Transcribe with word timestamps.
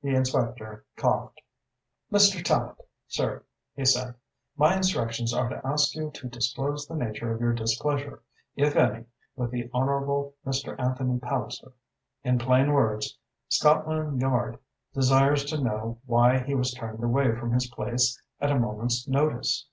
The 0.00 0.14
inspector 0.14 0.86
coughed. 0.96 1.42
"Mr. 2.10 2.42
Tallente, 2.42 2.86
sir," 3.06 3.44
he 3.76 3.84
said, 3.84 4.14
"my 4.56 4.74
instructions 4.74 5.34
are 5.34 5.50
to 5.50 5.60
ask 5.62 5.94
you 5.94 6.10
to 6.12 6.26
disclose 6.28 6.86
the 6.86 6.94
nature 6.96 7.34
of 7.34 7.40
your 7.42 7.52
displeasure, 7.52 8.22
if 8.56 8.76
any, 8.76 9.04
with 9.36 9.50
the 9.50 9.68
Honourable 9.74 10.34
Mr. 10.46 10.74
Anthony 10.80 11.18
Palliser. 11.20 11.72
In 12.24 12.38
plain 12.38 12.72
words, 12.72 13.18
Scotland 13.50 14.22
Yard 14.22 14.58
desires 14.94 15.44
to 15.44 15.60
know 15.62 15.98
why 16.06 16.38
he 16.38 16.54
was 16.54 16.72
turned 16.72 17.04
away 17.04 17.36
from 17.36 17.52
his 17.52 17.66
place 17.68 18.18
at 18.40 18.50
a 18.50 18.58
moment's 18.58 19.06
notice." 19.06 19.68